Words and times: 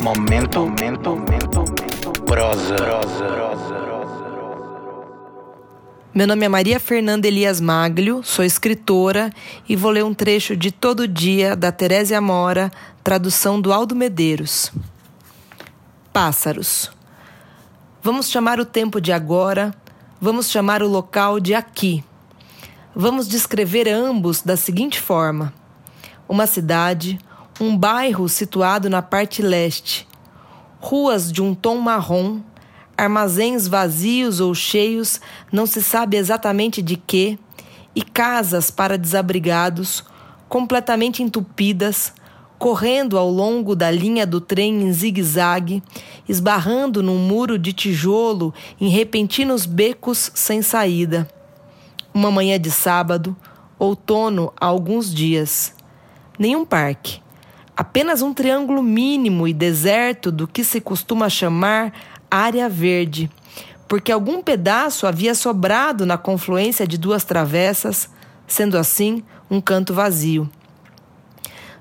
Momento, 0.00 0.60
momento, 0.60 1.10
momento, 1.10 1.58
momento. 1.58 2.12
Prosa. 2.24 2.76
Prosa. 2.76 3.38
Meu 6.14 6.24
nome 6.24 6.46
é 6.46 6.48
Maria 6.48 6.78
Fernanda 6.78 7.26
Elias 7.26 7.60
Maglio, 7.60 8.22
sou 8.22 8.44
escritora 8.44 9.32
e 9.68 9.74
vou 9.74 9.90
ler 9.90 10.04
um 10.04 10.14
trecho 10.14 10.56
de 10.56 10.70
Todo 10.70 11.08
Dia 11.08 11.56
da 11.56 11.72
Terésia 11.72 12.20
Mora, 12.20 12.70
tradução 13.02 13.60
do 13.60 13.72
Aldo 13.72 13.96
Medeiros. 13.96 14.70
Pássaros. 16.12 16.92
Vamos 18.00 18.30
chamar 18.30 18.60
o 18.60 18.64
tempo 18.64 19.00
de 19.00 19.12
agora, 19.12 19.74
vamos 20.20 20.48
chamar 20.48 20.80
o 20.80 20.88
local 20.88 21.40
de 21.40 21.54
aqui. 21.54 22.04
Vamos 22.94 23.26
descrever 23.26 23.88
ambos 23.88 24.42
da 24.42 24.56
seguinte 24.56 25.00
forma: 25.00 25.52
uma 26.28 26.46
cidade, 26.46 27.18
um 27.60 27.76
bairro 27.76 28.28
situado 28.28 28.88
na 28.88 29.02
parte 29.02 29.42
leste, 29.42 30.06
ruas 30.80 31.32
de 31.32 31.42
um 31.42 31.54
tom 31.54 31.78
marrom, 31.78 32.40
armazéns 32.96 33.66
vazios 33.66 34.38
ou 34.38 34.54
cheios, 34.54 35.20
não 35.50 35.66
se 35.66 35.82
sabe 35.82 36.16
exatamente 36.16 36.80
de 36.80 36.96
quê, 36.96 37.36
e 37.96 38.02
casas 38.02 38.70
para 38.70 38.96
desabrigados, 38.96 40.04
completamente 40.48 41.20
entupidas, 41.20 42.12
correndo 42.58 43.18
ao 43.18 43.28
longo 43.28 43.74
da 43.74 43.90
linha 43.90 44.24
do 44.24 44.40
trem 44.40 44.82
em 44.82 44.92
zigue-zague, 44.92 45.82
esbarrando 46.28 47.02
num 47.02 47.18
muro 47.18 47.58
de 47.58 47.72
tijolo 47.72 48.54
em 48.80 48.88
repentinos 48.88 49.66
becos 49.66 50.30
sem 50.34 50.62
saída. 50.62 51.28
Uma 52.14 52.30
manhã 52.30 52.58
de 52.58 52.70
sábado, 52.70 53.36
outono 53.78 54.52
há 54.60 54.66
alguns 54.66 55.12
dias. 55.12 55.74
Nenhum 56.38 56.64
parque 56.64 57.20
apenas 57.78 58.22
um 58.22 58.34
triângulo 58.34 58.82
mínimo 58.82 59.46
e 59.46 59.52
deserto 59.52 60.32
do 60.32 60.48
que 60.48 60.64
se 60.64 60.80
costuma 60.80 61.28
chamar 61.28 61.92
área 62.28 62.68
verde, 62.68 63.30
porque 63.86 64.10
algum 64.10 64.42
pedaço 64.42 65.06
havia 65.06 65.32
sobrado 65.32 66.04
na 66.04 66.18
confluência 66.18 66.88
de 66.88 66.98
duas 66.98 67.22
travessas, 67.22 68.10
sendo 68.48 68.76
assim 68.76 69.22
um 69.48 69.60
canto 69.60 69.94
vazio. 69.94 70.50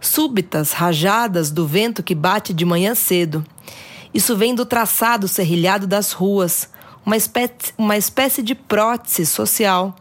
Súbitas 0.00 0.72
rajadas 0.72 1.52
do 1.52 1.64
vento 1.64 2.02
que 2.02 2.14
bate 2.14 2.52
de 2.52 2.64
manhã 2.64 2.96
cedo. 2.96 3.46
Isso 4.12 4.36
vem 4.36 4.52
do 4.52 4.66
traçado 4.66 5.28
serrilhado 5.28 5.86
das 5.86 6.10
ruas, 6.10 6.68
uma 7.06 7.16
espécie, 7.16 7.72
uma 7.78 7.96
espécie 7.96 8.42
de 8.42 8.56
prótese 8.56 9.24
social 9.24 9.94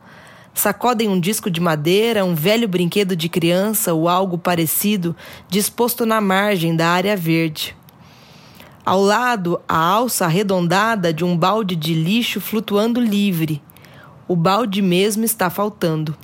Sacodem 0.54 1.10
um 1.10 1.20
disco 1.20 1.50
de 1.50 1.60
madeira, 1.60 2.24
um 2.24 2.36
velho 2.36 2.68
brinquedo 2.68 3.16
de 3.16 3.28
criança 3.28 3.94
ou 3.94 4.08
algo 4.08 4.38
parecido 4.38 5.16
disposto 5.50 6.06
na 6.06 6.22
margem 6.22 6.76
da 6.76 6.90
área 6.90 7.18
verde. 7.18 7.76
Ao 8.86 9.02
lado, 9.02 9.60
a 9.68 9.78
alça 9.78 10.26
arredondada 10.26 11.14
de 11.14 11.24
um 11.24 11.36
balde 11.38 11.76
de 11.76 11.94
lixo 11.94 12.40
flutuando 12.40 13.00
livre. 13.00 13.62
O 14.28 14.36
balde 14.36 14.82
mesmo 14.82 15.24
está 15.24 15.50
faltando. 15.50 16.16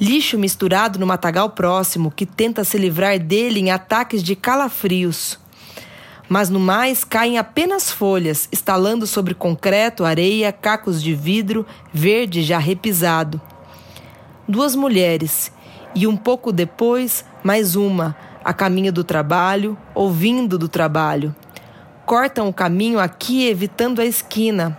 Lixo 0.00 0.38
misturado 0.38 0.98
no 0.98 1.06
matagal 1.06 1.50
próximo 1.50 2.10
que 2.10 2.26
tenta 2.26 2.64
se 2.64 2.78
livrar 2.78 3.18
dele 3.18 3.60
em 3.60 3.70
ataques 3.70 4.22
de 4.22 4.34
calafrios 4.34 5.38
mas 6.28 6.50
no 6.50 6.60
mais 6.60 7.04
caem 7.04 7.38
apenas 7.38 7.90
folhas, 7.90 8.48
estalando 8.52 9.06
sobre 9.06 9.34
concreto, 9.34 10.04
areia, 10.04 10.52
cacos 10.52 11.02
de 11.02 11.14
vidro, 11.14 11.64
verde 11.92 12.42
já 12.42 12.58
repisado. 12.58 13.40
Duas 14.46 14.74
mulheres, 14.74 15.50
e 15.94 16.06
um 16.06 16.16
pouco 16.16 16.52
depois, 16.52 17.24
mais 17.42 17.74
uma, 17.76 18.16
a 18.44 18.52
caminho 18.52 18.92
do 18.92 19.02
trabalho, 19.02 19.76
ouvindo 19.94 20.58
do 20.58 20.68
trabalho. 20.68 21.34
Cortam 22.04 22.48
o 22.48 22.52
caminho 22.52 22.98
aqui, 22.98 23.46
evitando 23.46 24.00
a 24.00 24.04
esquina. 24.04 24.78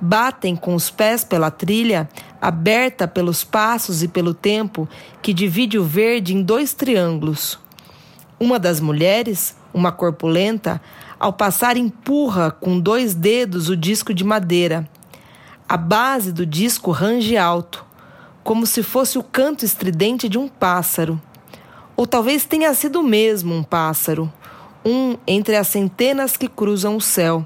Batem 0.00 0.54
com 0.56 0.74
os 0.74 0.90
pés 0.90 1.24
pela 1.24 1.50
trilha, 1.50 2.08
aberta 2.40 3.06
pelos 3.08 3.44
passos 3.44 4.02
e 4.02 4.08
pelo 4.08 4.34
tempo, 4.34 4.88
que 5.22 5.32
divide 5.32 5.78
o 5.78 5.84
verde 5.84 6.34
em 6.34 6.42
dois 6.42 6.74
triângulos. 6.74 7.58
Uma 8.38 8.58
das 8.58 8.80
mulheres, 8.80 9.56
uma 9.76 9.92
corpulenta, 9.92 10.80
ao 11.20 11.34
passar 11.34 11.76
empurra 11.76 12.50
com 12.50 12.80
dois 12.80 13.14
dedos 13.14 13.68
o 13.68 13.76
disco 13.76 14.14
de 14.14 14.24
madeira. 14.24 14.88
A 15.68 15.76
base 15.76 16.32
do 16.32 16.46
disco 16.46 16.90
range 16.90 17.36
alto, 17.36 17.84
como 18.42 18.66
se 18.66 18.82
fosse 18.82 19.18
o 19.18 19.22
canto 19.22 19.66
estridente 19.66 20.30
de 20.30 20.38
um 20.38 20.48
pássaro. 20.48 21.20
Ou 21.94 22.06
talvez 22.06 22.46
tenha 22.46 22.72
sido 22.72 23.02
mesmo 23.02 23.54
um 23.54 23.62
pássaro, 23.62 24.32
um 24.82 25.18
entre 25.26 25.56
as 25.56 25.68
centenas 25.68 26.38
que 26.38 26.48
cruzam 26.48 26.96
o 26.96 27.00
céu. 27.00 27.44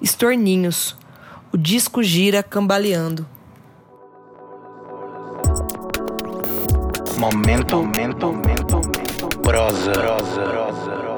Estorninhos. 0.00 0.96
O 1.52 1.58
disco 1.58 2.02
gira 2.02 2.42
cambaleando. 2.42 3.26
Momento, 7.18 7.76
momento, 7.76 8.26
momento. 8.26 8.80
Prosa. 9.42 9.92
Prosa. 9.92 10.42
Prosa. 10.42 11.15